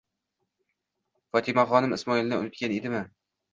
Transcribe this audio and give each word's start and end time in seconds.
Fotimaxonim 1.37 1.95
Ismoilni 2.01 2.43
unutgan 2.47 2.77
edimi? 2.81 3.07